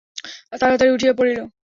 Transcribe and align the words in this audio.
তাড়াতাড়ি 0.61 0.91
উঠিয়া 0.91 1.13
পড়িল। 1.13 1.39